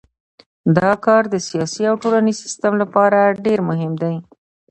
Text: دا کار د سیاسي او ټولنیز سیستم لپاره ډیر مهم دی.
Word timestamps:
دا 0.77 0.91
کار 1.05 1.23
د 1.29 1.35
سیاسي 1.47 1.83
او 1.89 1.95
ټولنیز 2.03 2.37
سیستم 2.45 2.73
لپاره 2.81 3.19
ډیر 3.45 3.59
مهم 3.69 3.93
دی. 4.01 4.15